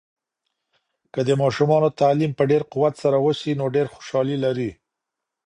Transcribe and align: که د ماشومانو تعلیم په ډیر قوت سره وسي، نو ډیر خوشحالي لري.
که 1.13 1.19
د 1.27 1.29
ماشومانو 1.41 1.89
تعلیم 2.01 2.31
په 2.37 2.43
ډیر 2.51 2.61
قوت 2.73 2.93
سره 3.03 3.17
وسي، 3.25 3.51
نو 3.59 3.65
ډیر 3.75 3.87
خوشحالي 3.93 4.37
لري. 4.45 4.71